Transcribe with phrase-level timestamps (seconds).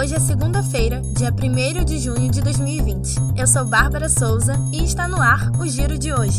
[0.00, 3.16] Hoje é segunda-feira, dia 1 de junho de 2020.
[3.38, 6.38] Eu sou Bárbara Souza e está no ar o Giro de hoje.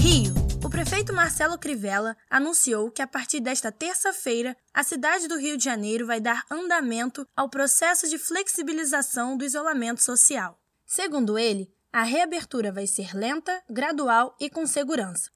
[0.00, 0.32] Rio.
[0.64, 5.64] O prefeito Marcelo Crivella anunciou que a partir desta terça-feira, a cidade do Rio de
[5.64, 10.56] Janeiro vai dar andamento ao processo de flexibilização do isolamento social.
[10.86, 15.28] Segundo ele, a reabertura vai ser lenta, gradual e com segurança.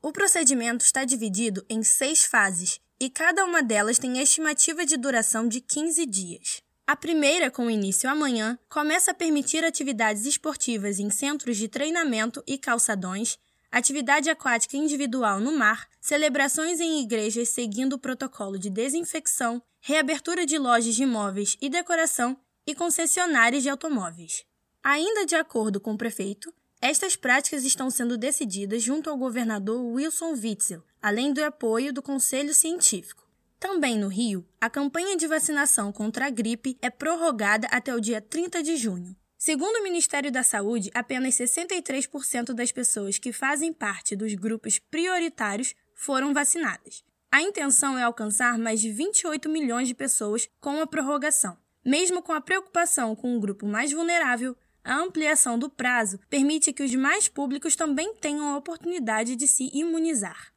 [0.00, 5.46] O procedimento está dividido em seis fases e cada uma delas tem estimativa de duração
[5.46, 6.62] de 15 dias.
[6.86, 12.56] A primeira, com início amanhã, começa a permitir atividades esportivas em centros de treinamento e
[12.56, 13.38] calçadões,
[13.70, 20.56] atividade aquática individual no mar, celebrações em igrejas seguindo o protocolo de desinfecção, reabertura de
[20.56, 24.44] lojas de imóveis e decoração e concessionárias de automóveis.
[24.82, 26.54] Ainda de acordo com o prefeito,
[26.86, 32.54] estas práticas estão sendo decididas junto ao governador Wilson Witzel, além do apoio do Conselho
[32.54, 33.26] Científico.
[33.58, 38.20] Também no Rio, a campanha de vacinação contra a gripe é prorrogada até o dia
[38.20, 39.16] 30 de junho.
[39.36, 45.74] Segundo o Ministério da Saúde, apenas 63% das pessoas que fazem parte dos grupos prioritários
[45.94, 47.02] foram vacinadas.
[47.32, 51.58] A intenção é alcançar mais de 28 milhões de pessoas com a prorrogação.
[51.84, 54.56] Mesmo com a preocupação com o grupo mais vulnerável,
[54.86, 59.68] a ampliação do prazo permite que os mais públicos também tenham a oportunidade de se
[59.74, 60.52] imunizar.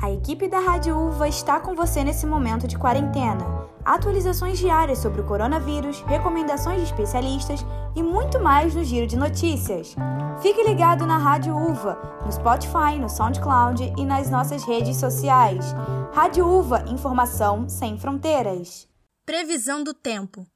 [0.00, 3.66] A equipe da Rádio Uva está com você nesse momento de quarentena.
[3.84, 7.64] Atualizações diárias sobre o coronavírus, recomendações de especialistas
[7.96, 9.96] e muito mais no Giro de Notícias.
[10.42, 15.64] Fique ligado na Rádio Uva, no Spotify, no SoundCloud e nas nossas redes sociais.
[16.12, 18.86] Rádio Uva, informação sem fronteiras.
[19.24, 20.46] Previsão do tempo.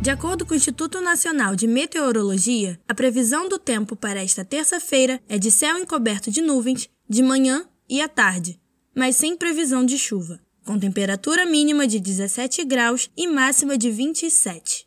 [0.00, 5.20] De acordo com o Instituto Nacional de Meteorologia, a previsão do tempo para esta terça-feira
[5.28, 8.60] é de céu encoberto de nuvens de manhã e à tarde,
[8.94, 14.86] mas sem previsão de chuva, com temperatura mínima de 17 graus e máxima de 27.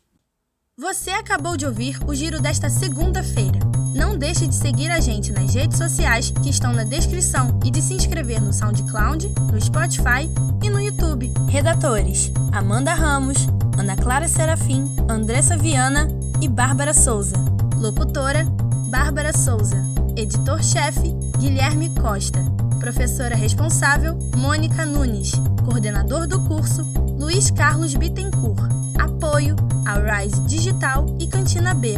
[0.78, 3.58] Você acabou de ouvir o giro desta segunda-feira.
[3.94, 7.82] Não deixe de seguir a gente nas redes sociais que estão na descrição e de
[7.82, 10.26] se inscrever no SoundCloud, no Spotify
[10.64, 11.30] e no YouTube.
[11.50, 13.46] Redatores: Amanda Ramos,
[13.82, 16.06] Ana Clara Serafim, Andressa Viana
[16.40, 17.34] e Bárbara Souza.
[17.76, 18.44] Locutora:
[18.88, 19.76] Bárbara Souza.
[20.16, 22.38] Editor-chefe: Guilherme Costa.
[22.78, 25.32] Professora responsável: Mônica Nunes.
[25.64, 26.84] Coordenador do curso:
[27.18, 28.70] Luiz Carlos Bittencourt.
[29.00, 31.96] Apoio: a Rise Digital e Cantina B.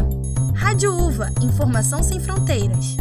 [0.55, 2.94] Rádio Uva, informação sem fronteiras.